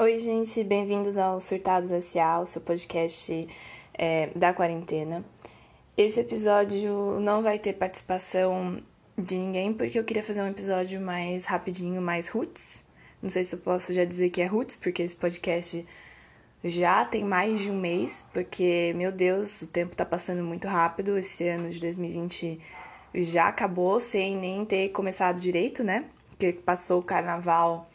[0.00, 3.46] Oi, gente, bem-vindos ao Surtados S.A., o seu podcast
[3.92, 5.22] é, da quarentena.
[5.94, 8.80] Esse episódio não vai ter participação
[9.18, 12.82] de ninguém, porque eu queria fazer um episódio mais rapidinho, mais roots.
[13.22, 15.86] Não sei se eu posso já dizer que é roots, porque esse podcast
[16.64, 21.18] já tem mais de um mês, porque, meu Deus, o tempo tá passando muito rápido.
[21.18, 22.58] Esse ano de 2020
[23.16, 26.06] já acabou sem nem ter começado direito, né?
[26.30, 27.86] Porque passou o carnaval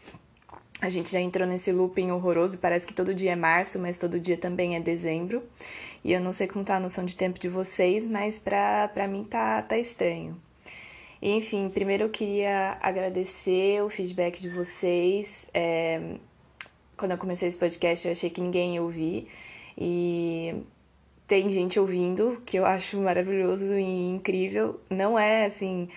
[0.86, 4.20] a gente já entrou nesse looping horroroso, parece que todo dia é março, mas todo
[4.20, 5.44] dia também é dezembro.
[6.04, 9.08] E eu não sei como tá a noção de tempo de vocês, mas pra, pra
[9.08, 10.40] mim tá, tá estranho.
[11.22, 15.48] enfim, primeiro eu queria agradecer o feedback de vocês.
[15.54, 16.18] É,
[16.96, 19.28] quando eu comecei esse podcast, eu achei que ninguém ia ouvir.
[19.78, 20.64] E
[21.28, 24.80] tem gente ouvindo, que eu acho maravilhoso e incrível.
[24.90, 25.90] Não é assim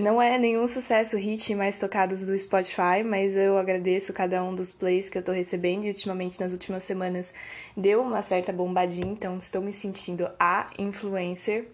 [0.00, 4.70] não é nenhum sucesso hit mais tocados do Spotify, mas eu agradeço cada um dos
[4.70, 7.32] plays que eu tô recebendo e ultimamente nas últimas semanas
[7.76, 11.66] deu uma certa bombadinha, então estou me sentindo a influencer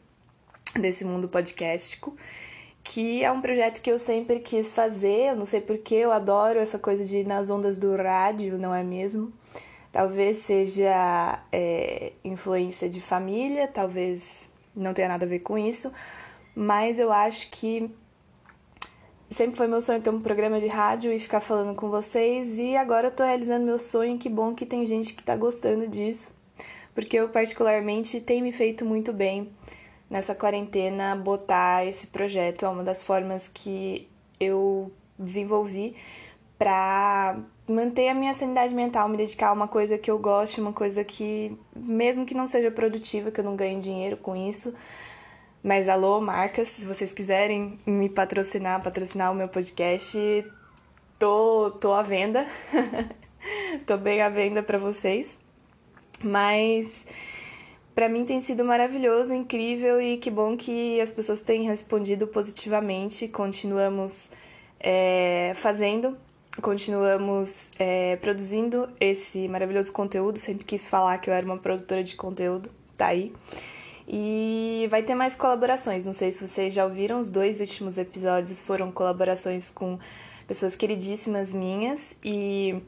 [0.75, 2.17] desse mundo podcastico,
[2.83, 6.59] que é um projeto que eu sempre quis fazer, eu não sei porque eu adoro
[6.59, 9.33] essa coisa de ir nas ondas do rádio, não é mesmo?
[9.93, 15.93] Talvez seja é, influência de família, talvez não tenha nada a ver com isso,
[16.59, 17.89] mas eu acho que
[19.31, 22.59] sempre foi meu sonho ter um programa de rádio e ficar falando com vocês.
[22.59, 25.87] E agora eu tô realizando meu sonho, que bom que tem gente que tá gostando
[25.87, 26.35] disso,
[26.97, 29.53] porque eu particularmente tem me feito muito bem
[30.11, 34.09] nessa quarentena botar esse projeto, é uma das formas que
[34.41, 35.95] eu desenvolvi
[36.59, 40.73] para manter a minha sanidade mental, me dedicar a uma coisa que eu gosto, uma
[40.73, 44.75] coisa que mesmo que não seja produtiva, que eu não ganhe dinheiro com isso,
[45.69, 50.19] mas alô, marcas, se vocês quiserem me patrocinar, patrocinar o meu podcast,
[51.19, 52.47] tô, tô à venda.
[53.87, 55.39] tô bem à venda para vocês.
[56.25, 57.05] Mas
[57.95, 63.29] para mim tem sido maravilhoso, incrível e que bom que as pessoas têm respondido positivamente.
[63.29, 64.27] Continuamos
[64.81, 66.17] é, fazendo,
[66.63, 70.39] continuamos é, produzindo esse maravilhoso conteúdo.
[70.39, 73.35] Sempre quis falar que eu era uma produtora de conteúdo, tá aí.
[74.09, 76.05] E vai ter mais colaborações.
[76.05, 79.99] Não sei se vocês já ouviram, os dois últimos episódios foram colaborações com
[80.47, 82.17] pessoas queridíssimas minhas.
[82.25, 82.81] E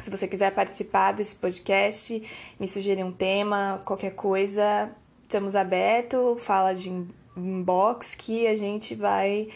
[0.00, 2.22] se você quiser participar desse podcast,
[2.58, 4.90] me sugerir um tema, qualquer coisa,
[5.22, 6.42] estamos abertos.
[6.42, 6.90] Fala de
[7.36, 9.48] inbox que a gente vai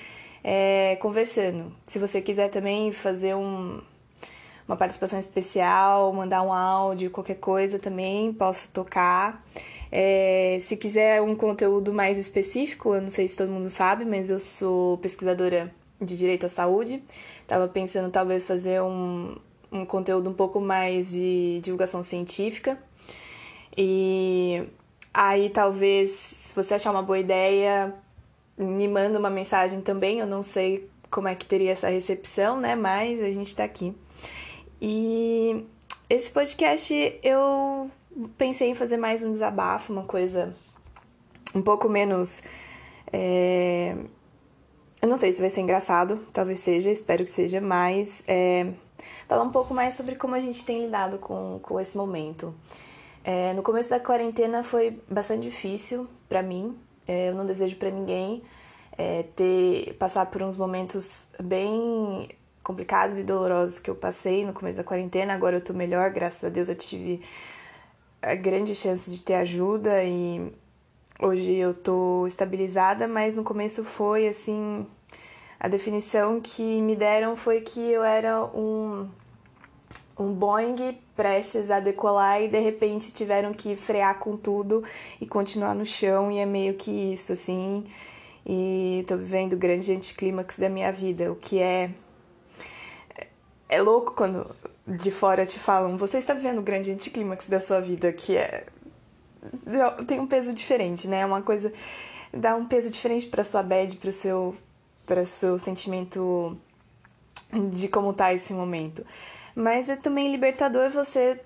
[0.45, 1.75] é, conversando.
[1.87, 3.81] Se você quiser também fazer um,
[4.71, 9.41] uma participação especial, mandar um áudio, qualquer coisa também, posso tocar.
[9.91, 14.31] É, se quiser um conteúdo mais específico, eu não sei se todo mundo sabe, mas
[14.31, 17.03] eu sou pesquisadora de direito à saúde.
[17.43, 19.37] Estava pensando talvez fazer um,
[19.73, 22.79] um conteúdo um pouco mais de divulgação científica.
[23.77, 24.63] E
[25.13, 27.93] aí talvez, se você achar uma boa ideia,
[28.57, 30.21] me manda uma mensagem também.
[30.21, 32.77] Eu não sei como é que teria essa recepção, né?
[32.77, 33.93] Mas a gente está aqui.
[34.81, 35.67] E
[36.09, 37.91] esse podcast eu
[38.39, 40.55] pensei em fazer mais um desabafo, uma coisa
[41.55, 42.43] um pouco menos.
[43.13, 43.95] É...
[45.03, 48.73] Eu não sei se vai ser engraçado, talvez seja, espero que seja, mas é...
[49.29, 52.55] falar um pouco mais sobre como a gente tem lidado com, com esse momento.
[53.23, 53.53] É...
[53.53, 56.77] No começo da quarentena foi bastante difícil para mim,
[57.07, 58.43] é, eu não desejo para ninguém
[58.97, 62.29] é, ter passar por uns momentos bem
[62.71, 65.35] complicados e dolorosos que eu passei no começo da quarentena.
[65.35, 67.21] Agora eu tô melhor, graças a Deus eu tive
[68.23, 70.53] a grande chance de ter ajuda e
[71.21, 74.87] hoje eu tô estabilizada, mas no começo foi assim,
[75.59, 79.09] a definição que me deram foi que eu era um
[80.19, 84.85] um Boeing prestes a decolar e de repente tiveram que frear com tudo
[85.19, 87.87] e continuar no chão e é meio que isso assim.
[88.47, 91.91] E tô vivendo o grande anticlímax da minha vida, o que é
[93.71, 94.51] é louco quando
[94.87, 98.67] de fora te falam, você está vivendo o grande anticlímax da sua vida, que é.
[100.07, 101.21] tem um peso diferente, né?
[101.21, 101.73] É uma coisa.
[102.35, 104.57] dá um peso diferente para sua bad, para seu,
[105.07, 106.59] para seu sentimento
[107.71, 109.07] de como tá esse momento.
[109.55, 111.41] Mas é também libertador você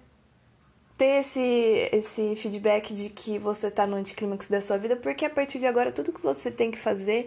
[0.96, 5.30] ter esse, esse feedback de que você tá no anticlímax da sua vida, porque a
[5.30, 7.26] partir de agora tudo que você tem que fazer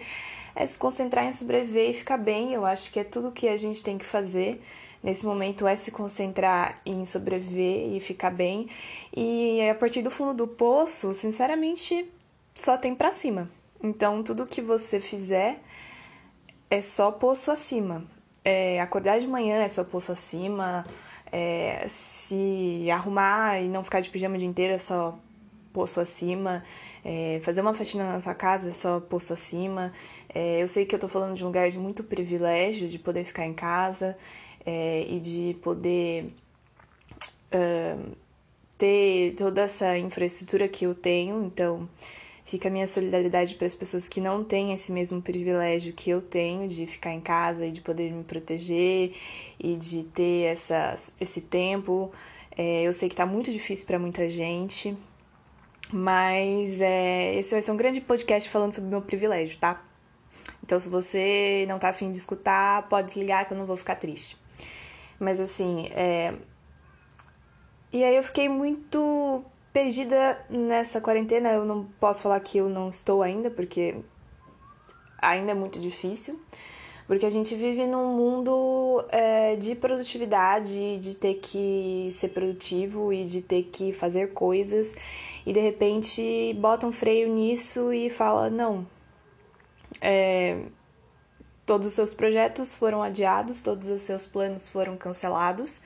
[0.55, 2.53] é se concentrar em sobreviver e ficar bem.
[2.53, 4.59] Eu acho que é tudo que a gente tem que fazer
[5.03, 8.67] nesse momento é se concentrar em sobreviver e ficar bem.
[9.15, 12.09] E a partir do fundo do poço, sinceramente,
[12.55, 13.49] só tem para cima.
[13.83, 15.59] Então, tudo que você fizer
[16.69, 18.03] é só poço acima.
[18.47, 20.85] é, acordar de manhã é só pulso acima,
[21.29, 25.19] é, se arrumar e não ficar de pijama o dia inteiro é só
[25.73, 26.63] posto acima,
[27.03, 29.91] é, fazer uma faxina na sua casa é só posto acima.
[30.33, 33.25] É, eu sei que eu tô falando de um lugar de muito privilégio, de poder
[33.25, 34.17] ficar em casa
[34.67, 36.25] é, e de poder
[37.53, 38.17] uh,
[38.77, 41.87] ter toda essa infraestrutura que eu tenho, então
[42.43, 46.21] fica a minha solidariedade para as pessoas que não têm esse mesmo privilégio que eu
[46.21, 49.13] tenho de ficar em casa e de poder me proteger
[49.57, 52.11] e de ter essa, esse tempo.
[52.57, 54.97] É, eu sei que está muito difícil para muita gente,
[55.93, 59.81] mas é, esse vai ser um grande podcast falando sobre o meu privilégio, tá?
[60.61, 63.95] Então, se você não tá afim de escutar, pode desligar que eu não vou ficar
[63.95, 64.35] triste.
[65.19, 66.33] Mas assim, é...
[67.91, 71.51] E aí eu fiquei muito perdida nessa quarentena.
[71.51, 73.95] Eu não posso falar que eu não estou ainda, porque
[75.19, 76.39] ainda é muito difícil.
[77.07, 83.23] Porque a gente vive num mundo é, de produtividade, de ter que ser produtivo e
[83.23, 84.93] de ter que fazer coisas.
[85.45, 88.85] E de repente bota um freio nisso e fala: não,
[90.01, 90.63] é,
[91.67, 95.81] todos os seus projetos foram adiados, todos os seus planos foram cancelados.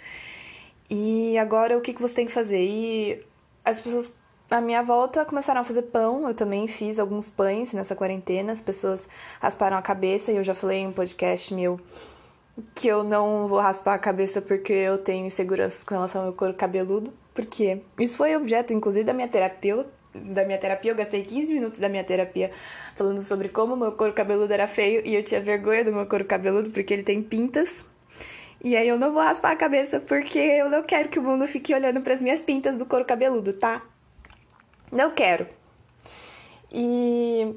[0.88, 2.63] E agora o que, que você tem que fazer?
[2.63, 3.25] E
[3.66, 4.13] as pessoas
[4.50, 8.62] à minha volta começaram a fazer pão, eu também fiz alguns pães nessa quarentena, as
[8.62, 9.10] pessoas
[9.42, 11.80] rasparam a cabeça e eu já falei em um podcast meu
[12.75, 16.36] que eu não vou raspar a cabeça porque eu tenho inseguranças com relação ao meu
[16.36, 21.24] couro cabeludo, porque isso foi objeto inclusive da minha terapia, da minha terapia, eu gastei
[21.24, 22.52] 15 minutos da minha terapia
[22.96, 26.25] falando sobre como meu couro cabeludo era feio e eu tinha vergonha do meu couro
[26.25, 27.84] cabeludo porque ele tem pintas.
[28.63, 31.48] E aí eu não vou raspar a cabeça porque eu não quero que o mundo
[31.48, 33.81] fique olhando para as minhas pintas do couro cabeludo, tá?
[34.92, 35.48] Não quero.
[36.72, 37.56] E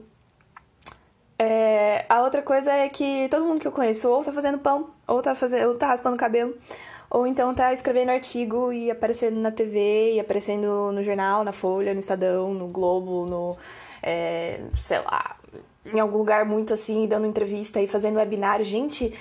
[1.39, 4.91] é, a outra coisa é que todo mundo que eu conheço ou tá fazendo pão,
[5.07, 6.57] ou tá, fazendo, ou tá raspando cabelo,
[7.11, 11.95] ou então tá escrevendo artigo e aparecendo na TV, e aparecendo no jornal, na Folha,
[11.95, 13.57] no Estadão, no Globo, no.
[14.03, 15.37] É, sei lá,
[15.87, 18.65] em algum lugar muito assim, dando entrevista e fazendo webinário.
[18.65, 19.13] Gente,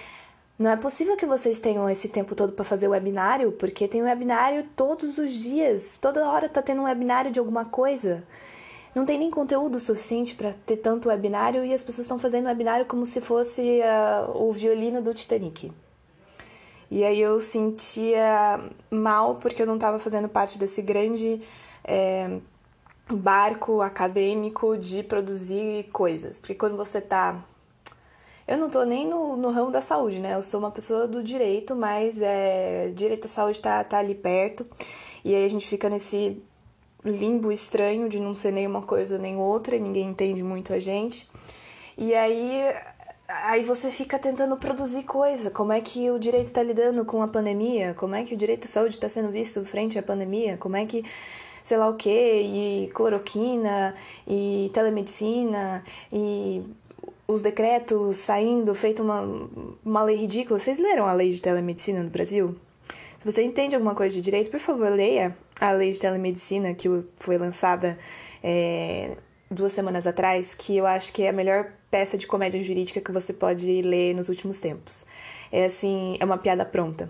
[0.58, 4.66] não é possível que vocês tenham esse tempo todo para fazer webinário, porque tem webinário
[4.76, 8.24] todos os dias, toda hora tá tendo um webinário de alguma coisa.
[8.96, 12.86] Não tem nem conteúdo suficiente para ter tanto webinário e as pessoas estão fazendo webinário
[12.86, 15.72] como se fosse uh, o violino do Titanic.
[16.92, 18.60] E aí eu sentia
[18.92, 21.42] mal porque eu não estava fazendo parte desse grande
[21.84, 22.38] é,
[23.10, 26.38] barco acadêmico de produzir coisas.
[26.38, 27.44] Porque quando você está
[28.48, 30.36] eu não tô nem no, no ramo da saúde, né?
[30.36, 34.68] Eu sou uma pessoa do direito, mas é, direito à saúde tá, tá ali perto.
[35.24, 36.44] E aí a gente fica nesse
[37.06, 41.30] limbo estranho de não ser nem uma coisa nem outra, ninguém entende muito a gente.
[41.98, 42.74] E aí
[43.28, 45.50] aí você fica tentando produzir coisa.
[45.50, 47.94] Como é que o direito está lidando com a pandemia?
[47.96, 50.58] Como é que o direito à saúde está sendo visto frente à pandemia?
[50.58, 51.04] Como é que
[51.64, 53.96] sei lá o que, e cloroquina,
[54.28, 56.62] e telemedicina, e
[57.28, 59.22] os decretos saindo, feito uma,
[59.84, 60.60] uma lei ridícula.
[60.60, 62.56] Vocês leram a lei de telemedicina no Brasil?
[63.24, 66.90] Se você entende alguma coisa de direito, por favor, leia a lei de telemedicina que
[67.16, 67.98] foi lançada
[68.44, 69.16] é,
[69.50, 73.14] duas semanas atrás, que eu acho que é a melhor peça de comédia jurídica que
[73.14, 75.06] você pode ler nos últimos tempos.
[75.54, 77.10] É assim, é uma piada pronta.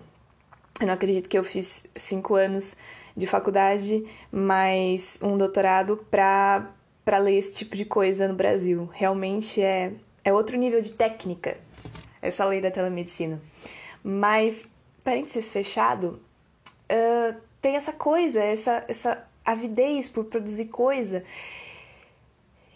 [0.79, 2.75] Eu não acredito que eu fiz cinco anos
[3.17, 6.69] de faculdade, mais um doutorado para
[7.03, 8.87] para ler esse tipo de coisa no Brasil.
[8.93, 9.93] Realmente é,
[10.23, 11.57] é outro nível de técnica
[12.21, 13.41] essa lei da telemedicina.
[14.03, 14.63] Mas,
[15.03, 16.21] parênteses fechado,
[16.89, 21.23] uh, tem essa coisa, essa, essa avidez por produzir coisa.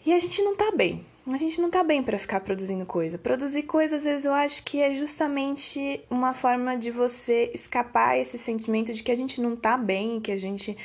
[0.06, 1.06] E a gente não tá bem.
[1.30, 3.18] A gente não tá bem para ficar produzindo coisa.
[3.18, 8.40] Produzir coisa, às vezes, eu acho que é justamente uma forma de você escapar esse
[8.40, 10.78] sentimento de que a gente não tá bem, que a gente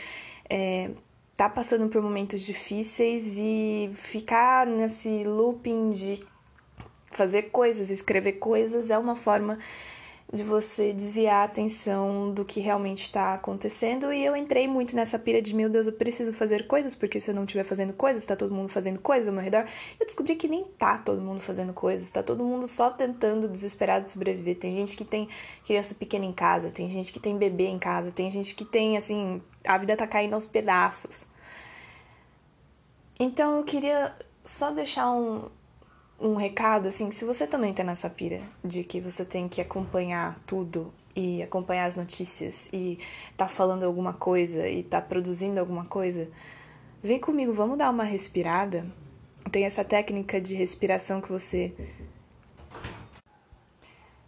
[0.51, 0.91] é,
[1.37, 6.25] tá passando por momentos difíceis e ficar nesse looping de
[7.13, 9.59] fazer coisas, escrever coisas é uma forma
[10.33, 14.11] de você desviar a atenção do que realmente está acontecendo.
[14.11, 17.31] E eu entrei muito nessa pira de, meu Deus, eu preciso fazer coisas, porque se
[17.31, 19.67] eu não estiver fazendo coisas, está todo mundo fazendo coisas ao meu redor.
[20.01, 24.11] Eu descobri que nem tá todo mundo fazendo coisas, tá todo mundo só tentando desesperado
[24.11, 24.59] sobreviver.
[24.59, 25.29] Tem gente que tem
[25.67, 28.97] criança pequena em casa, tem gente que tem bebê em casa, tem gente que tem,
[28.97, 31.27] assim, a vida tá caindo aos pedaços.
[33.21, 35.51] Então eu queria só deixar um,
[36.23, 40.39] um recado, assim, se você também tá nessa pira de que você tem que acompanhar
[40.47, 42.99] tudo e acompanhar as notícias e
[43.37, 46.31] tá falando alguma coisa e tá produzindo alguma coisa,
[47.03, 48.87] vem comigo, vamos dar uma respirada.
[49.51, 51.75] Tem essa técnica de respiração que você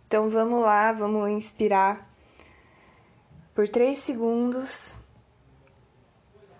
[0.09, 2.11] Então vamos lá, vamos inspirar
[3.55, 4.97] por três segundos,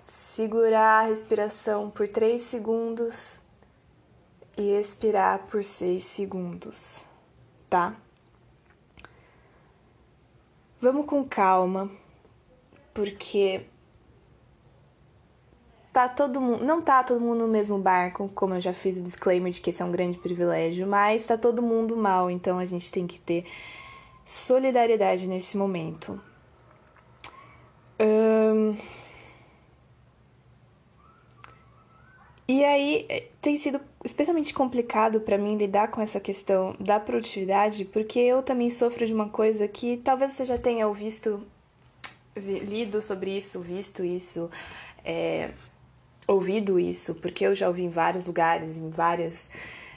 [0.07, 3.43] segurar a respiração por três segundos
[4.57, 7.01] e expirar por seis segundos,
[7.69, 7.97] tá?
[10.81, 11.91] Vamos com calma,
[12.93, 13.67] porque
[15.93, 19.03] tá todo mundo, não tá todo mundo no mesmo barco, como eu já fiz o
[19.03, 22.65] disclaimer de que esse é um grande privilégio, mas tá todo mundo mal, então a
[22.65, 23.47] gente tem que ter
[24.27, 26.21] solidariedade nesse momento.
[28.01, 28.77] Um...
[32.47, 37.87] E aí eh, tem sido especialmente complicado para mim lidar com essa questão da produtividade,
[37.87, 41.43] porque eu também sofro de uma coisa que talvez você já tenha visto,
[42.37, 44.51] lido sobre isso, visto isso,
[45.03, 45.53] é,
[46.27, 49.51] ouvido isso, porque eu já ouvi em vários lugares, em várias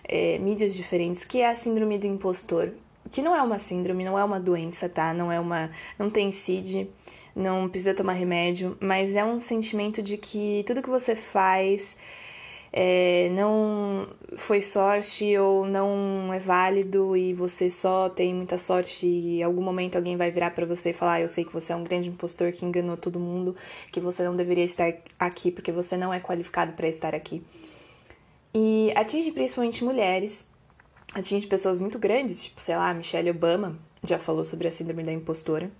[0.05, 2.71] é, mídias diferentes, que é a síndrome do impostor.
[3.11, 5.13] Que não é uma síndrome, não é uma doença, tá?
[5.13, 5.71] Não é uma.
[5.97, 6.89] não tem CID,
[7.33, 11.95] não precisa tomar remédio, mas é um sentimento de que tudo que você faz
[12.71, 14.07] é, não
[14.38, 19.62] foi sorte ou não é válido e você só tem muita sorte e em algum
[19.62, 21.83] momento alguém vai virar para você e falar: ah, Eu sei que você é um
[21.83, 23.55] grande impostor que enganou todo mundo,
[23.91, 27.41] que você não deveria estar aqui porque você não é qualificado para estar aqui.
[28.53, 30.47] E atinge principalmente mulheres,
[31.13, 35.12] atinge pessoas muito grandes, tipo, sei lá, Michelle Obama já falou sobre a síndrome da
[35.12, 35.71] impostora,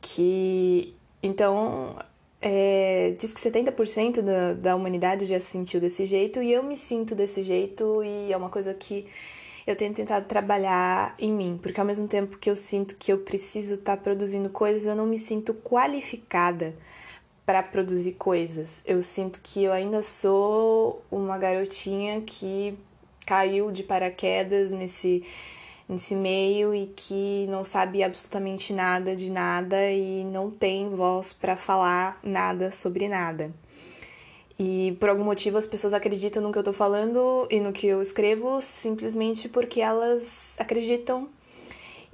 [0.00, 1.96] que então
[2.42, 6.76] é, diz que 70% da, da humanidade já se sentiu desse jeito e eu me
[6.76, 9.06] sinto desse jeito e é uma coisa que
[9.64, 13.18] eu tenho tentado trabalhar em mim, porque ao mesmo tempo que eu sinto que eu
[13.18, 16.74] preciso estar tá produzindo coisas, eu não me sinto qualificada
[17.46, 18.82] para produzir coisas.
[18.84, 22.76] Eu sinto que eu ainda sou uma garotinha que
[23.24, 25.24] caiu de paraquedas nesse
[25.92, 31.56] nesse meio e que não sabe absolutamente nada de nada e não tem voz para
[31.56, 33.52] falar nada sobre nada.
[34.58, 37.86] E por algum motivo as pessoas acreditam no que eu tô falando e no que
[37.86, 41.28] eu escrevo simplesmente porque elas acreditam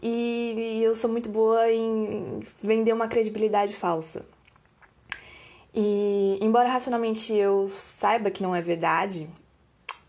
[0.02, 4.24] e eu sou muito boa em vender uma credibilidade falsa.
[5.74, 9.28] E embora racionalmente eu saiba que não é verdade,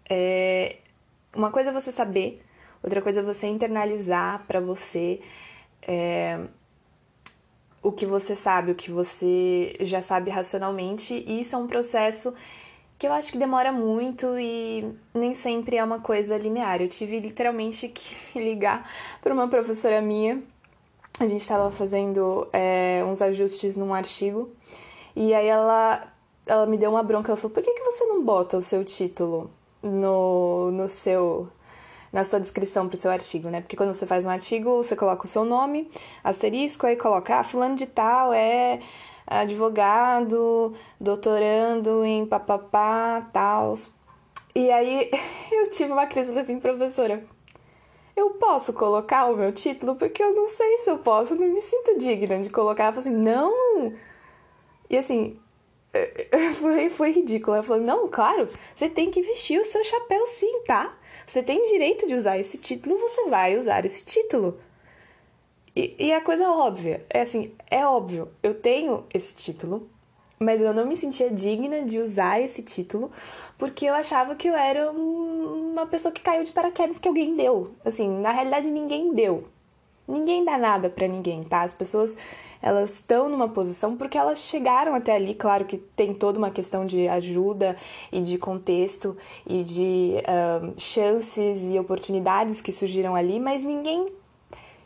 [0.10, 0.78] é
[1.36, 2.42] uma coisa é você saber
[2.82, 5.20] Outra coisa é você internalizar para você
[5.82, 6.40] é,
[7.82, 11.24] o que você sabe, o que você já sabe racionalmente.
[11.28, 12.34] E isso é um processo
[12.98, 16.82] que eu acho que demora muito e nem sempre é uma coisa linear.
[16.82, 18.90] Eu tive literalmente que ligar
[19.22, 20.42] para uma professora minha.
[21.20, 24.50] A gente estava fazendo é, uns ajustes num artigo
[25.16, 26.08] e aí ela,
[26.46, 27.32] ela me deu uma bronca.
[27.32, 29.50] Ela falou: por que, que você não bota o seu título
[29.82, 31.50] no, no seu
[32.12, 33.62] na sua descrição para o seu artigo, né?
[33.62, 35.90] Porque quando você faz um artigo, você coloca o seu nome,
[36.24, 38.80] asterisco, aí coloca, ah, fulano de tal é
[39.28, 43.76] advogado, doutorando em papapá, tal.
[44.56, 45.12] E aí
[45.52, 47.24] eu tive uma crise, falei assim, professora,
[48.16, 49.96] eu posso colocar o meu título?
[49.96, 52.86] Porque eu não sei se eu posso, não me sinto digna de colocar.
[52.86, 53.94] Ela falou assim, não!
[54.90, 55.40] E assim,
[56.60, 57.56] foi, foi ridículo.
[57.56, 60.98] Ela falou, não, claro, você tem que vestir o seu chapéu sim, tá?
[61.30, 64.60] Você tem direito de usar esse título, você vai usar esse título.
[65.76, 69.88] E, e a coisa óbvia, é assim, é óbvio, eu tenho esse título,
[70.40, 73.12] mas eu não me sentia digna de usar esse título
[73.60, 77.76] porque eu achava que eu era uma pessoa que caiu de paraquedas que alguém deu.
[77.86, 79.48] Assim, na realidade ninguém deu.
[80.08, 81.62] Ninguém dá nada para ninguém, tá?
[81.62, 82.18] As pessoas
[82.62, 85.34] elas estão numa posição porque elas chegaram até ali.
[85.34, 87.76] Claro que tem toda uma questão de ajuda
[88.12, 89.16] e de contexto
[89.48, 90.16] e de
[90.78, 94.12] chances e oportunidades que surgiram ali, mas ninguém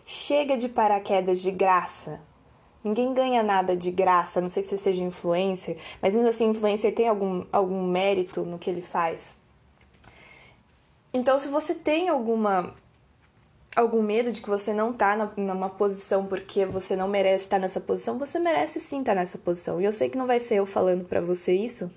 [0.05, 2.21] chega de paraquedas de graça.
[2.83, 6.93] Ninguém ganha nada de graça, não sei se você seja influencer, mas mesmo assim, influencer
[6.93, 9.37] tem algum, algum mérito no que ele faz.
[11.13, 12.73] Então, se você tem alguma
[13.75, 17.59] algum medo de que você não tá na, numa posição porque você não merece estar
[17.59, 19.81] nessa posição, você merece sim estar nessa posição.
[19.81, 21.91] E eu sei que não vai ser eu falando para você isso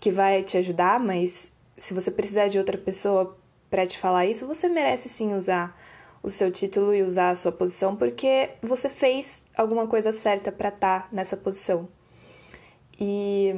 [0.00, 3.36] que vai te ajudar, mas se você precisar de outra pessoa
[3.68, 5.78] para te falar isso, você merece sim usar
[6.22, 10.68] o seu título e usar a sua posição porque você fez alguma coisa certa para
[10.68, 11.88] estar tá nessa posição.
[13.00, 13.54] E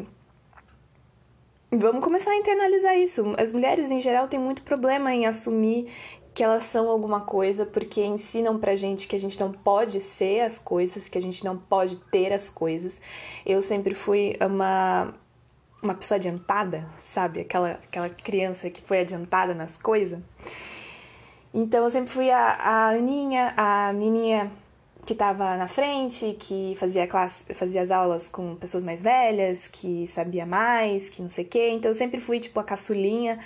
[1.71, 3.35] vamos começar a internalizar isso.
[3.39, 5.91] As mulheres em geral têm muito problema em assumir
[6.33, 10.41] que elas são alguma coisa porque ensinam pra gente que a gente não pode ser
[10.41, 13.01] as coisas, que a gente não pode ter as coisas.
[13.45, 15.15] Eu sempre fui uma
[15.83, 17.41] uma pessoa adiantada, sabe?
[17.41, 20.21] Aquela aquela criança que foi adiantada nas coisas.
[21.53, 24.53] Então eu sempre fui a, a Aninha, a menininha
[25.05, 30.07] que estava na frente, que fazia classe, fazia as aulas com pessoas mais velhas, que
[30.07, 31.71] sabia mais, que não sei o quê.
[31.71, 33.39] Então eu sempre fui tipo a caçulinha,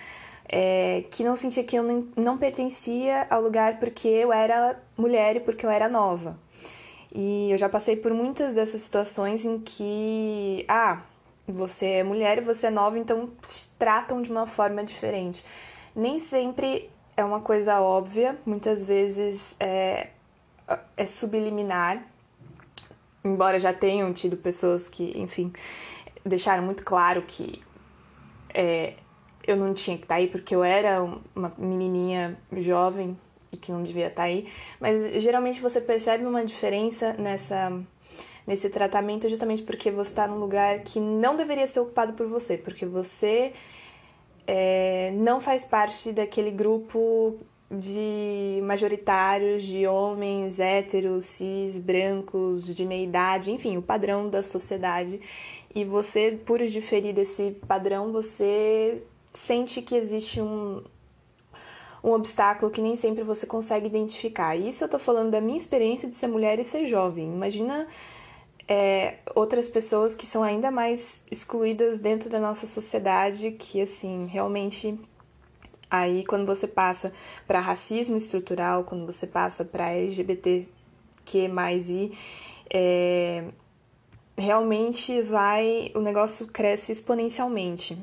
[0.48, 1.82] é, que não sentia que eu
[2.16, 6.38] não, pertencia ao lugar porque eu era mulher e porque eu era nova.
[7.12, 11.02] E eu já passei por muitas dessas situações em que, ah,
[11.46, 15.44] você é mulher e você é nova, então te tratam de uma forma diferente.
[15.94, 20.08] Nem sempre é uma coisa óbvia, muitas vezes é,
[20.96, 22.04] é subliminar,
[23.22, 25.52] embora já tenham tido pessoas que, enfim,
[26.24, 27.62] deixaram muito claro que
[28.52, 28.94] é,
[29.46, 31.02] eu não tinha que estar tá aí porque eu era
[31.34, 33.16] uma menininha jovem
[33.52, 34.48] e que não devia estar tá aí,
[34.80, 37.72] mas geralmente você percebe uma diferença nessa
[38.46, 42.58] nesse tratamento justamente porque você está num lugar que não deveria ser ocupado por você,
[42.58, 43.54] porque você
[44.46, 47.38] é, não faz parte daquele grupo
[47.70, 55.20] de majoritários de homens héteros, cis, brancos, de meia idade, enfim, o padrão da sociedade.
[55.74, 59.02] E você, por diferir desse padrão, você
[59.34, 60.82] sente que existe um,
[62.02, 64.56] um obstáculo que nem sempre você consegue identificar.
[64.56, 67.32] Isso eu tô falando da minha experiência de ser mulher e ser jovem.
[67.32, 67.86] Imagina
[68.68, 74.98] é, outras pessoas que são ainda mais excluídas dentro da nossa sociedade, que assim, realmente
[75.90, 77.12] aí quando você passa
[77.46, 80.66] para racismo estrutural, quando você passa para LGBT
[81.24, 82.12] que mais e
[82.70, 83.44] é,
[84.36, 87.96] realmente vai o negócio cresce exponencialmente.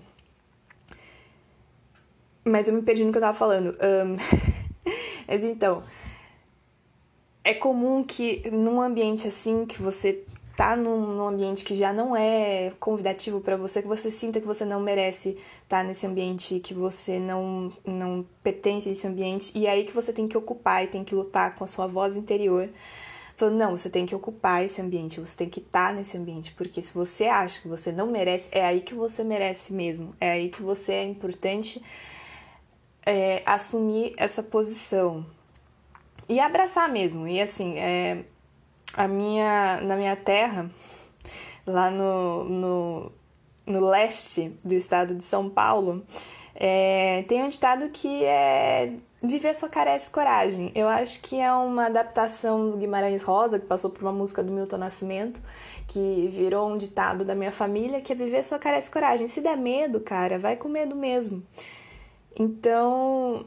[2.44, 3.78] Mas eu me perdi no que eu tava falando.
[3.82, 4.18] Um,
[5.28, 5.84] mas então,
[7.44, 10.24] é comum que num ambiente assim que você
[10.56, 14.46] tá num, num ambiente que já não é convidativo para você, que você sinta que
[14.46, 15.30] você não merece
[15.64, 19.86] estar tá nesse ambiente, que você não, não pertence a esse ambiente, e é aí
[19.86, 22.70] que você tem que ocupar e tem que lutar com a sua voz interior.
[23.36, 26.54] Falando, não, você tem que ocupar esse ambiente, você tem que estar tá nesse ambiente,
[26.54, 30.32] porque se você acha que você não merece, é aí que você merece mesmo, é
[30.34, 31.82] aí que você é importante
[33.06, 35.26] é, assumir essa posição.
[36.30, 38.24] E abraçar mesmo, e assim, é,
[38.94, 40.70] a minha, na minha terra,
[41.68, 43.12] lá no, no,
[43.66, 46.06] no leste do estado de São Paulo,
[46.56, 50.72] é, tem um ditado que é Viver só carece coragem.
[50.74, 54.52] Eu acho que é uma adaptação do Guimarães Rosa, que passou por uma música do
[54.52, 55.40] Milton Nascimento,
[55.88, 59.28] que virou um ditado da minha família, que é viver só carece coragem.
[59.28, 61.44] Se der medo, cara, vai com medo mesmo.
[62.38, 63.46] Então,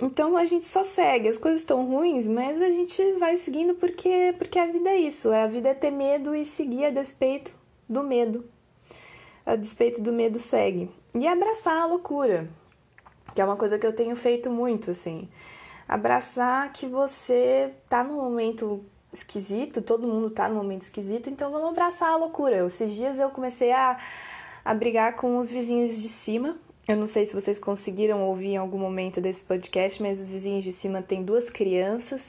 [0.00, 4.34] então a gente só segue, as coisas estão ruins, mas a gente vai seguindo porque,
[4.38, 7.52] porque a vida é isso, a vida é ter medo e seguir a despeito
[7.88, 8.44] do medo.
[9.46, 10.90] A despeito do medo segue.
[11.14, 12.48] E abraçar a loucura,
[13.34, 15.28] que é uma coisa que eu tenho feito muito, assim.
[15.86, 21.68] Abraçar que você tá num momento esquisito, todo mundo tá num momento esquisito, então vamos
[21.68, 22.66] abraçar a loucura.
[22.66, 23.96] Esses dias eu comecei a,
[24.64, 28.56] a brigar com os vizinhos de cima, eu não sei se vocês conseguiram ouvir em
[28.56, 32.22] algum momento desse podcast, mas os vizinhos de cima têm duas crianças,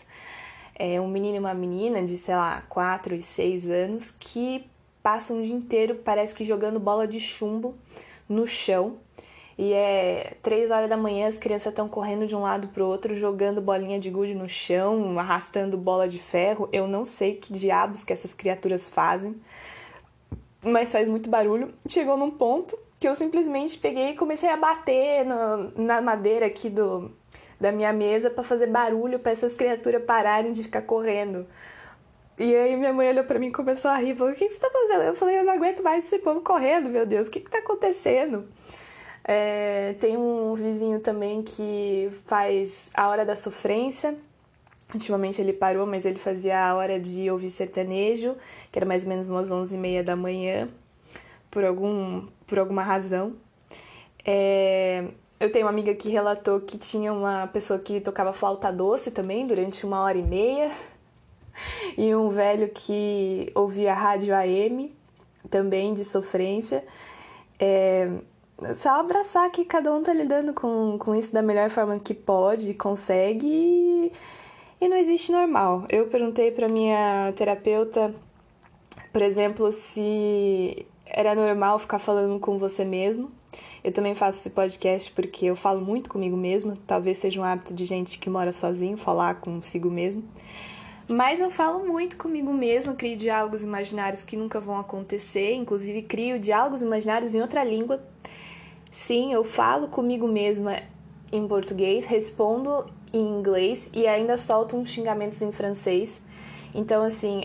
[0.74, 4.66] é, um menino e uma menina de, sei lá, 4 e 6 anos, que
[5.04, 7.76] passam o dia inteiro, parece que jogando bola de chumbo
[8.30, 8.98] no chão.
[9.58, 13.16] E é três horas da manhã, as crianças estão correndo de um lado pro outro,
[13.16, 16.68] jogando bolinha de gude no chão, arrastando bola de ferro.
[16.74, 19.36] Eu não sei que diabos que essas criaturas fazem,
[20.62, 21.74] mas faz muito barulho.
[21.88, 26.70] Chegou num ponto que eu simplesmente peguei e comecei a bater no, na madeira aqui
[26.70, 27.12] do,
[27.60, 31.46] da minha mesa para fazer barulho para essas criaturas pararem de ficar correndo.
[32.38, 34.60] E aí minha mãe olhou para mim e começou a rir, falou: "O que, você
[34.60, 37.40] tá fazendo?" Eu falei: "Eu não aguento mais esse povo correndo, meu Deus, o que
[37.40, 38.48] que tá acontecendo?"
[39.28, 44.16] É, tem um vizinho também que faz a hora da sofrência.
[44.94, 48.36] Ultimamente ele parou, mas ele fazia a hora de ouvir sertanejo,
[48.72, 50.70] que era mais ou menos umas 11 e meia da manhã
[51.56, 53.38] por, algum, por alguma razão.
[54.26, 55.06] É,
[55.40, 59.48] eu tenho uma amiga que relatou que tinha uma pessoa que tocava flauta doce também
[59.48, 60.70] durante uma hora e meia.
[61.98, 64.94] E um velho que ouvia rádio AM,
[65.50, 66.84] também de sofrência.
[67.58, 68.10] É,
[68.76, 72.74] só abraçar que cada um tá lidando com, com isso da melhor forma que pode,
[72.74, 74.12] consegue e,
[74.82, 75.86] e não existe normal.
[75.88, 78.14] Eu perguntei para minha terapeuta,
[79.14, 80.86] por exemplo, se
[81.16, 83.32] era normal ficar falando com você mesmo.
[83.82, 86.78] Eu também faço esse podcast porque eu falo muito comigo mesma.
[86.86, 90.26] Talvez seja um hábito de gente que mora sozinho, falar consigo mesmo.
[91.08, 96.38] Mas eu falo muito comigo mesma, crio diálogos imaginários que nunca vão acontecer, inclusive crio
[96.38, 98.04] diálogos imaginários em outra língua.
[98.92, 100.82] Sim, eu falo comigo mesma
[101.32, 106.20] em português, respondo em inglês e ainda solto uns xingamentos em francês.
[106.78, 107.42] Então, assim,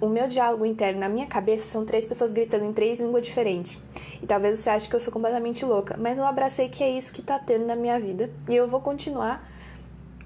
[0.00, 3.78] o meu diálogo interno na minha cabeça são três pessoas gritando em três línguas diferentes.
[4.22, 7.12] E talvez você ache que eu sou completamente louca, mas eu abracei que é isso
[7.12, 9.46] que tá tendo na minha vida e eu vou continuar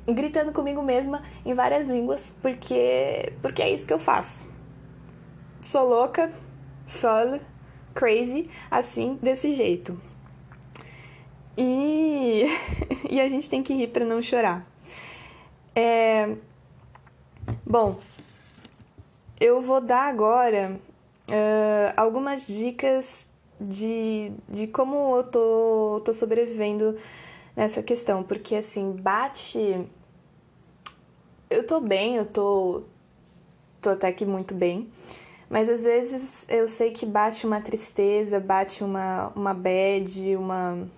[0.06, 4.48] gritando comigo mesma em várias línguas, porque porque é isso que eu faço.
[5.61, 6.30] Sou louca,
[6.87, 7.40] folle,
[7.92, 10.00] crazy, assim, desse jeito.
[11.59, 12.44] E,
[13.11, 14.64] e a gente tem que rir para não chorar.
[15.74, 16.37] É...
[17.64, 17.98] Bom,
[19.40, 20.79] eu vou dar agora
[21.31, 23.27] uh, algumas dicas
[23.61, 26.96] de, de como eu tô, tô sobrevivendo
[27.55, 29.87] nessa questão, porque assim, bate.
[31.49, 32.83] Eu tô bem, eu tô,
[33.81, 34.90] tô até que muito bem,
[35.49, 40.88] mas às vezes eu sei que bate uma tristeza, bate uma, uma bad, uma.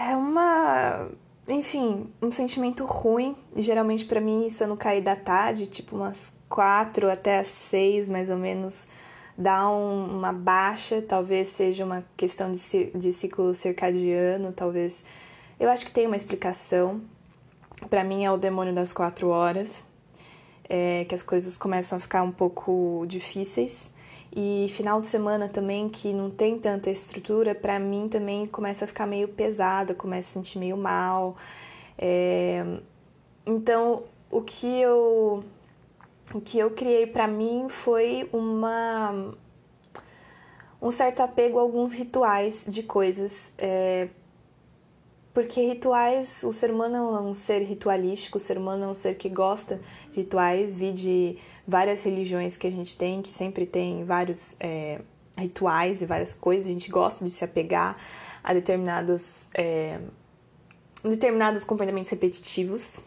[0.00, 1.08] É uma
[1.48, 3.34] enfim, um sentimento ruim.
[3.56, 8.08] Geralmente para mim isso é no cair da tarde, tipo umas quatro até as seis
[8.08, 8.88] mais ou menos,
[9.36, 11.02] dá um, uma baixa.
[11.02, 15.04] Talvez seja uma questão de, de ciclo circadiano, talvez.
[15.58, 17.00] Eu acho que tem uma explicação.
[17.88, 19.86] Para mim é o demônio das quatro horas,
[20.68, 23.90] é, que as coisas começam a ficar um pouco difíceis.
[24.34, 28.88] E final de semana também, que não tem tanta estrutura, para mim também começa a
[28.88, 31.36] ficar meio pesada, começa a sentir meio mal.
[31.96, 32.64] É...
[33.46, 35.42] Então, o que eu
[36.34, 39.34] o que eu criei para mim foi uma
[40.80, 44.08] um certo apego a alguns rituais de coisas é,
[45.38, 49.14] porque rituais, o ser humano é um ser ritualístico, o ser humano é um ser
[49.14, 54.04] que gosta de rituais, vi de várias religiões que a gente tem, que sempre tem
[54.04, 55.00] vários é,
[55.36, 57.96] rituais e várias coisas, a gente gosta de se apegar
[58.42, 60.00] a determinados, é,
[61.04, 62.98] determinados comportamentos repetitivos,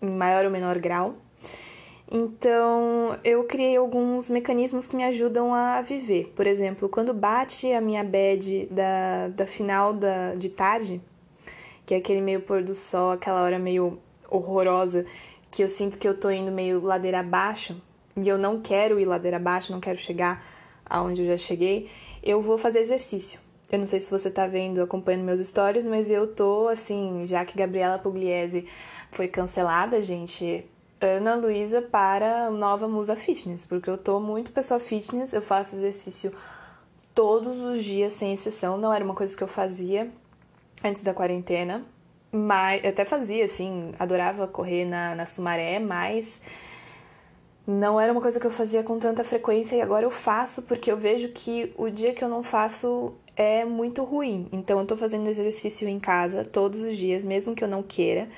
[0.00, 1.16] em maior ou menor grau.
[2.10, 6.32] Então, eu criei alguns mecanismos que me ajudam a viver.
[6.34, 11.02] Por exemplo, quando bate a minha bed da, da final da, de tarde,
[11.84, 13.98] que é aquele meio pôr do sol, aquela hora meio
[14.30, 15.04] horrorosa,
[15.50, 17.76] que eu sinto que eu tô indo meio ladeira abaixo,
[18.16, 20.44] e eu não quero ir ladeira abaixo, não quero chegar
[20.86, 21.90] aonde eu já cheguei,
[22.22, 23.40] eu vou fazer exercício.
[23.70, 27.44] Eu não sei se você tá vendo, acompanhando meus stories, mas eu tô assim, já
[27.44, 28.66] que Gabriela Pugliese
[29.10, 30.64] foi cancelada, gente,
[31.00, 36.32] Ana Luísa para Nova Musa Fitness, porque eu tô muito pessoa fitness, eu faço exercício
[37.14, 40.10] todos os dias sem exceção, não era uma coisa que eu fazia
[40.82, 41.84] antes da quarentena.
[42.30, 46.40] Mas eu até fazia, assim, adorava correr na, na Sumaré, mas
[47.66, 50.90] não era uma coisa que eu fazia com tanta frequência e agora eu faço porque
[50.90, 54.48] eu vejo que o dia que eu não faço é muito ruim.
[54.52, 58.28] Então eu tô fazendo exercício em casa todos os dias, mesmo que eu não queira.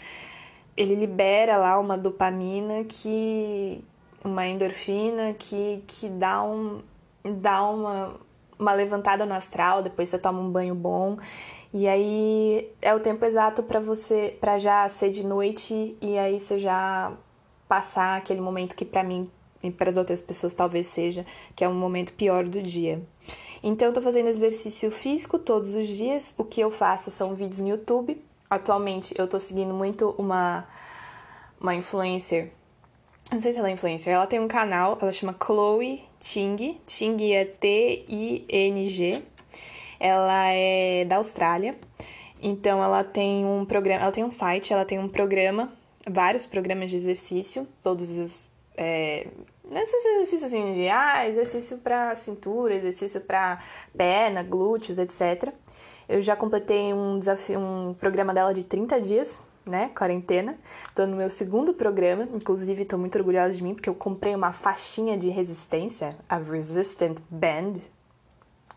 [0.76, 3.85] Ele libera lá uma dopamina que
[4.24, 6.83] uma endorfina que, que dá um
[7.24, 8.14] dá uma,
[8.59, 11.18] uma levantada no astral, depois você toma um banho bom
[11.72, 16.40] e aí é o tempo exato para você, para já ser de noite e aí
[16.40, 17.12] você já
[17.68, 19.30] passar aquele momento que para mim
[19.62, 23.00] e para as outras pessoas talvez seja, que é um momento pior do dia.
[23.62, 26.35] Então eu tô fazendo exercício físico todos os dias.
[26.37, 28.20] O que eu faço são vídeos no YouTube.
[28.50, 30.66] Atualmente eu tô seguindo muito uma
[31.60, 32.50] uma influencer.
[33.30, 34.12] Não sei se ela é influencer.
[34.12, 36.80] Ela tem um canal, ela chama Chloe Ting.
[36.84, 39.22] Ting é T I N G.
[40.00, 41.78] Ela é da Austrália.
[42.42, 45.72] Então ela tem um programa, ela tem um site, ela tem um programa,
[46.08, 48.42] vários programas de exercício, todos os
[48.76, 49.26] é,
[49.70, 53.62] nesses exercícios assim de ah, exercício para cintura, exercício para
[53.96, 55.52] perna, glúteos, etc.
[56.11, 60.59] Eu já completei um desafio, um programa dela de 30 dias, né, quarentena.
[60.92, 64.53] Tô no meu segundo programa, inclusive tô muito orgulhosa de mim porque eu comprei uma
[64.53, 67.75] faixinha de resistência, a Resistant Band,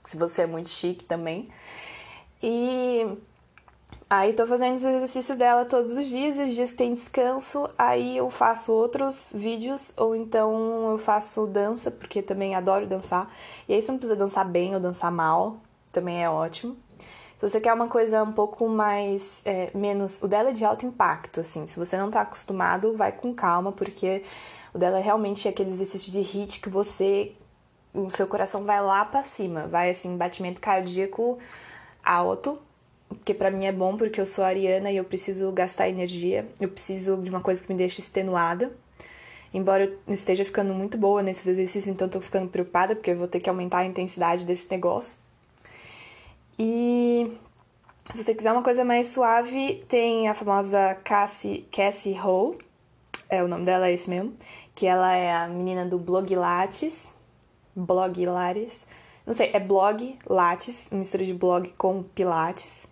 [0.03, 1.49] se você é muito chique também.
[2.39, 3.17] E
[4.07, 7.67] aí tô fazendo os exercícios dela todos os dias, e os dias que tem descanso,
[7.75, 13.27] aí eu faço outros vídeos, ou então eu faço dança, porque também adoro dançar.
[13.67, 15.57] E aí você não precisa dançar bem ou dançar mal,
[15.91, 16.77] também é ótimo.
[17.43, 20.17] Se você quer uma coisa um pouco mais, é, menos...
[20.21, 23.69] O dela é de alto impacto, assim, se você não tá acostumado, vai com calma,
[23.69, 24.23] porque
[24.73, 27.33] o dela é realmente aquele exercício de hit que você
[27.93, 31.37] o seu coração vai lá para cima, vai assim, batimento cardíaco
[32.01, 32.61] alto,
[33.25, 36.69] que para mim é bom porque eu sou ariana e eu preciso gastar energia, eu
[36.69, 38.71] preciso de uma coisa que me deixe extenuada.
[39.53, 43.27] Embora eu esteja ficando muito boa nesses exercícios, então tô ficando preocupada porque eu vou
[43.27, 45.22] ter que aumentar a intensidade desse negócio.
[46.57, 47.37] E
[48.13, 52.57] Se você quiser uma coisa mais suave, tem a famosa Cassie, Cassie Ho,
[53.29, 54.33] é o nome dela é esse mesmo,
[54.75, 57.15] que ela é a menina do Blog Lattes,
[57.75, 58.85] Blog Lattes,
[59.25, 62.87] não sei, é blog Lattes, mistura de blog com pilates.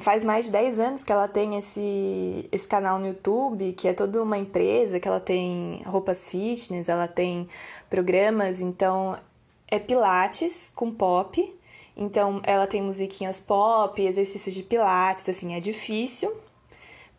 [0.00, 3.94] Faz mais de 10 anos que ela tem esse, esse canal no YouTube, que é
[3.94, 7.48] toda uma empresa, que ela tem roupas fitness, ela tem
[7.88, 9.18] programas, então
[9.66, 11.57] é pilates com pop.
[11.98, 16.32] Então ela tem musiquinhas pop, exercícios de pilates, assim, é difícil,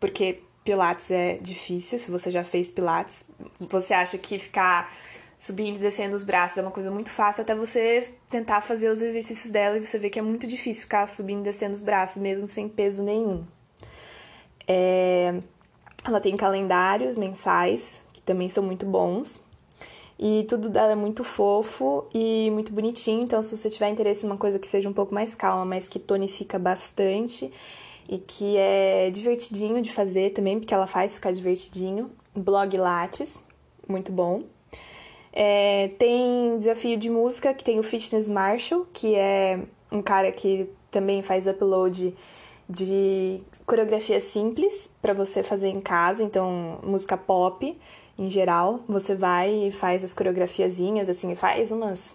[0.00, 3.22] porque pilates é difícil, se você já fez pilates,
[3.60, 4.90] você acha que ficar
[5.36, 9.02] subindo e descendo os braços é uma coisa muito fácil até você tentar fazer os
[9.02, 12.20] exercícios dela e você vê que é muito difícil ficar subindo e descendo os braços,
[12.20, 13.44] mesmo sem peso nenhum.
[14.66, 15.34] É...
[16.04, 19.40] Ela tem calendários mensais, que também são muito bons.
[20.22, 24.28] E tudo dela é muito fofo e muito bonitinho, então se você tiver interesse em
[24.28, 27.50] uma coisa que seja um pouco mais calma, mas que tonifica bastante
[28.06, 33.42] e que é divertidinho de fazer também, porque ela faz ficar divertidinho, blog Lattes,
[33.88, 34.42] muito bom.
[35.32, 39.58] É, tem desafio de música, que tem o Fitness Marshall, que é
[39.90, 42.14] um cara que também faz upload
[42.68, 47.74] de coreografia simples para você fazer em casa, então música pop
[48.20, 52.14] em geral, você vai e faz as coreografiazinhas, assim, faz umas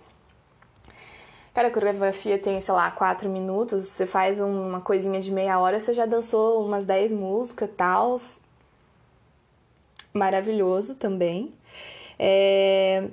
[1.51, 5.79] Cara, a coreografia tem, sei lá, quatro minutos, você faz uma coisinha de meia hora,
[5.79, 8.17] você já dançou umas 10 músicas, tal.
[10.13, 11.53] Maravilhoso também.
[12.19, 13.07] É...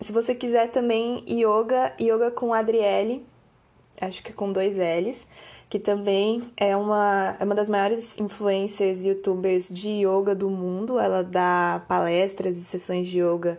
[0.00, 3.24] Se você quiser também yoga, yoga com Adriele,
[4.00, 5.26] acho que com dois L's,
[5.70, 10.98] que também é uma, é uma das maiores influencers youtubers de yoga do mundo.
[10.98, 13.56] Ela dá palestras e sessões de yoga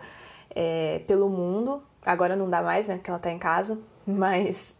[0.53, 1.81] é, pelo mundo.
[2.05, 4.71] Agora não dá mais, né, porque ela tá em casa, mas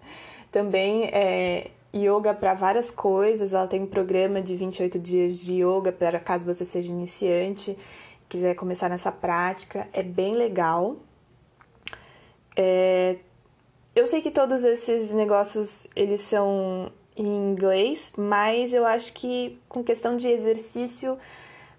[0.51, 3.53] também é yoga para várias coisas.
[3.53, 7.75] Ela tem um programa de 28 dias de yoga para caso você seja iniciante
[8.31, 10.95] quiser começar nessa prática, é bem legal.
[12.55, 13.17] É...
[13.93, 19.83] Eu sei que todos esses negócios eles são em inglês, mas eu acho que com
[19.83, 21.17] questão de exercício,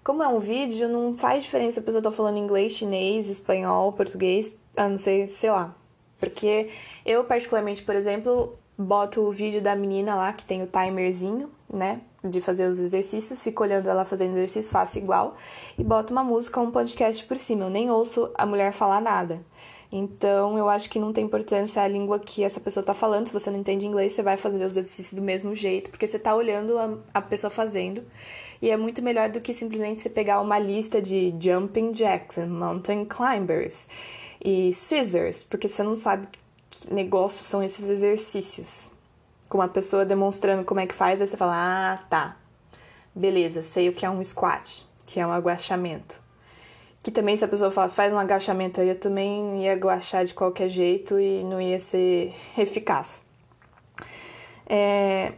[0.03, 3.93] como é um vídeo, não faz diferença se a pessoa tá falando inglês, chinês, espanhol,
[3.93, 5.75] português, a não ser, sei lá.
[6.19, 6.69] Porque
[7.05, 12.01] eu, particularmente, por exemplo, boto o vídeo da menina lá que tem o timerzinho, né?
[12.23, 15.35] De fazer os exercícios, fico olhando ela fazendo exercício, faço igual
[15.77, 17.65] e boto uma música ou um podcast por cima.
[17.65, 19.41] Eu nem ouço a mulher falar nada.
[19.95, 23.27] Então, eu acho que não tem importância a língua que essa pessoa tá falando.
[23.27, 26.17] Se você não entende inglês, você vai fazer os exercícios do mesmo jeito, porque você
[26.17, 28.03] tá olhando a, a pessoa fazendo.
[28.59, 33.05] E é muito melhor do que simplesmente você pegar uma lista de jumping jacks, mountain
[33.05, 33.87] climbers
[34.43, 36.27] e scissors, porque você não sabe
[36.71, 38.89] que negócio são esses exercícios.
[39.47, 42.37] Com uma pessoa demonstrando como é que faz, aí você fala: "Ah, tá.
[43.13, 46.22] Beleza, sei o que é um squat, que é um agachamento".
[47.03, 50.33] Que também, se a pessoa falasse, faz um agachamento aí, eu também ia agachar de
[50.33, 53.21] qualquer jeito e não ia ser eficaz.
[54.65, 55.33] É,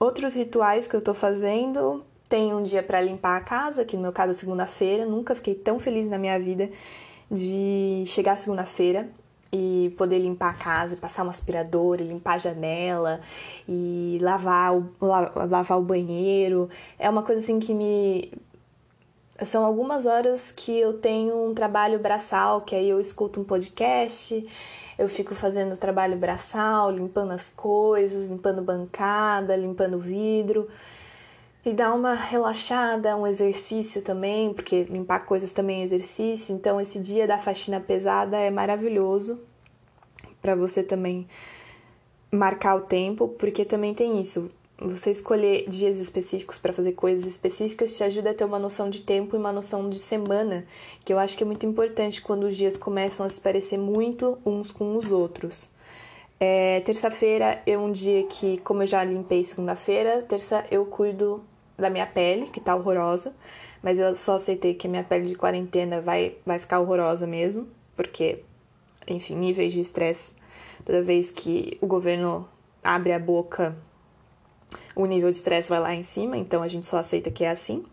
[0.00, 4.00] outros rituais que eu tô fazendo, tem um dia para limpar a casa, que no
[4.00, 5.04] meu caso é segunda-feira.
[5.04, 6.70] Nunca fiquei tão feliz na minha vida
[7.30, 9.06] de chegar segunda-feira
[9.52, 13.20] e poder limpar a casa, passar um aspirador, limpar a janela
[13.68, 16.70] e lavar o, lavar o banheiro.
[16.98, 18.32] É uma coisa assim que me
[19.46, 24.46] são algumas horas que eu tenho um trabalho braçal, que aí eu escuto um podcast,
[24.98, 30.68] eu fico fazendo trabalho braçal, limpando as coisas, limpando bancada, limpando vidro.
[31.64, 36.54] E dá uma relaxada, um exercício também, porque limpar coisas também é exercício.
[36.54, 39.40] Então esse dia da faxina pesada é maravilhoso
[40.40, 41.26] para você também
[42.30, 44.50] marcar o tempo, porque também tem isso
[44.84, 49.02] você escolher dias específicos para fazer coisas específicas te ajuda a ter uma noção de
[49.02, 50.64] tempo e uma noção de semana,
[51.04, 54.38] que eu acho que é muito importante quando os dias começam a se parecer muito
[54.44, 55.70] uns com os outros.
[56.40, 61.42] É, terça-feira é um dia que, como eu já limpei segunda-feira, terça eu cuido
[61.78, 63.34] da minha pele, que tá horrorosa,
[63.82, 67.68] mas eu só aceitei que a minha pele de quarentena vai, vai ficar horrorosa mesmo,
[67.94, 68.42] porque,
[69.06, 70.32] enfim, níveis de estresse,
[70.84, 72.48] toda vez que o governo
[72.82, 73.76] abre a boca
[74.94, 77.50] o nível de estresse vai lá em cima, então a gente só aceita que é
[77.50, 77.84] assim.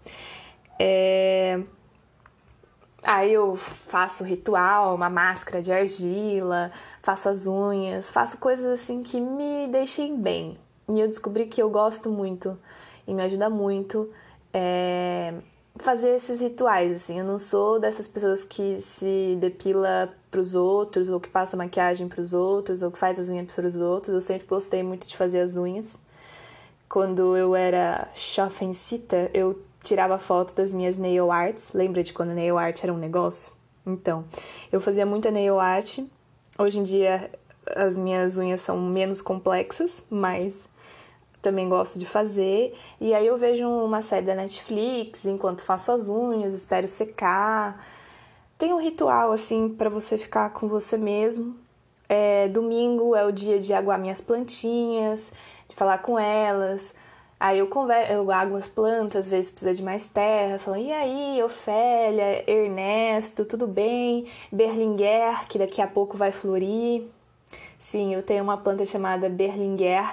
[0.79, 1.59] É...
[3.03, 9.21] Aí eu faço ritual, uma máscara de argila, faço as unhas, faço coisas assim que
[9.21, 10.57] me deixem bem.
[10.87, 12.57] E eu descobri que eu gosto muito
[13.07, 14.09] e me ajuda muito
[14.53, 15.33] é...
[15.77, 17.19] fazer esses rituais, assim.
[17.19, 22.33] Eu não sou dessas pessoas que se depila pros outros, ou que passa maquiagem pros
[22.33, 24.13] outros, ou que faz as unhas pros outros.
[24.13, 25.97] Eu sempre gostei muito de fazer as unhas.
[26.89, 31.71] Quando eu era chofencita, eu tirava foto das minhas nail arts.
[31.73, 33.51] Lembra de quando nail art era um negócio?
[33.85, 34.25] Então,
[34.71, 35.99] eu fazia muita nail art.
[36.57, 37.29] Hoje em dia
[37.75, 40.67] as minhas unhas são menos complexas, mas
[41.41, 42.73] também gosto de fazer.
[42.99, 47.85] E aí eu vejo uma série da Netflix enquanto faço as unhas, espero secar.
[48.57, 51.55] Tem um ritual assim para você ficar com você mesmo.
[52.07, 55.31] É, domingo é o dia de aguar minhas plantinhas,
[55.69, 56.93] de falar com elas.
[57.39, 60.59] Aí eu, converso, eu água as plantas, às vezes precisa de mais terra.
[60.59, 64.25] Falo, e aí, Ofélia, Ernesto, tudo bem?
[64.51, 67.03] Berlinguer, que daqui a pouco vai florir.
[67.79, 70.05] Sim, eu tenho uma planta chamada Berlinguer.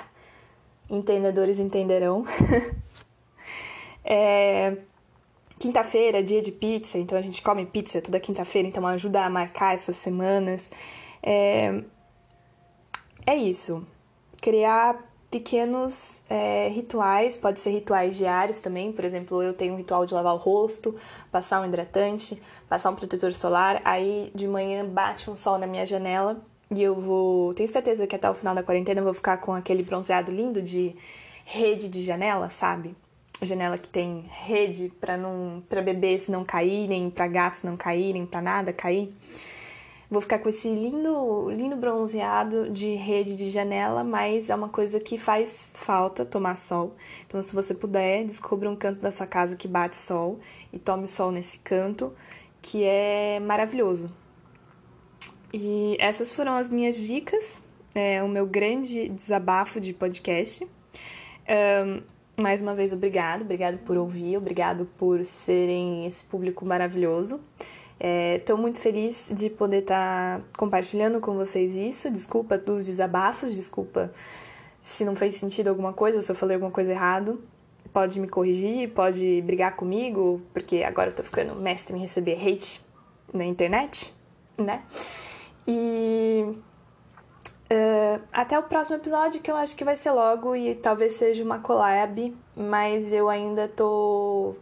[0.88, 2.24] Entendedores entenderão.
[4.04, 4.76] é,
[5.58, 9.74] Quinta-feira, dia de pizza, então a gente come pizza toda quinta-feira, então ajuda a marcar
[9.74, 10.70] essas semanas.
[11.22, 11.82] É,
[13.24, 13.86] é isso.
[14.40, 15.02] Criar
[15.36, 20.14] pequenos é, rituais, pode ser rituais diários também, por exemplo, eu tenho um ritual de
[20.14, 20.94] lavar o rosto,
[21.30, 25.84] passar um hidratante, passar um protetor solar, aí de manhã bate um sol na minha
[25.84, 29.36] janela e eu vou, tenho certeza que até o final da quarentena eu vou ficar
[29.36, 30.96] com aquele bronzeado lindo de
[31.44, 32.96] rede de janela, sabe?
[33.42, 38.40] Janela que tem rede para não para bebês não caírem, para gatos não caírem, para
[38.40, 39.12] nada cair.
[40.08, 45.00] Vou ficar com esse lindo, lindo bronzeado de rede de janela, mas é uma coisa
[45.00, 46.94] que faz falta tomar sol.
[47.26, 50.38] Então, se você puder, descubra um canto da sua casa que bate sol
[50.72, 52.14] e tome sol nesse canto,
[52.62, 54.10] que é maravilhoso.
[55.52, 60.64] E essas foram as minhas dicas, é, o meu grande desabafo de podcast.
[61.48, 62.02] Um,
[62.40, 67.40] mais uma vez, obrigado, obrigado por ouvir, obrigado por serem esse público maravilhoso.
[67.98, 72.10] Estou é, muito feliz de poder estar tá compartilhando com vocês isso.
[72.10, 74.12] Desculpa dos desabafos, desculpa
[74.82, 77.42] se não fez sentido alguma coisa, se eu falei alguma coisa errado.
[77.92, 82.84] Pode me corrigir, pode brigar comigo, porque agora eu tô ficando mestre em receber hate
[83.32, 84.14] na internet,
[84.58, 84.82] né?
[85.66, 86.44] E
[87.72, 91.42] uh, até o próximo episódio, que eu acho que vai ser logo e talvez seja
[91.42, 94.54] uma collab, mas eu ainda tô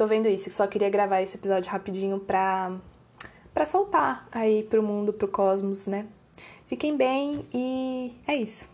[0.00, 0.50] tô vendo isso.
[0.50, 2.72] Só queria gravar esse episódio rapidinho pra,
[3.52, 6.06] pra soltar aí pro mundo, pro cosmos, né?
[6.66, 8.69] Fiquem bem e é isso.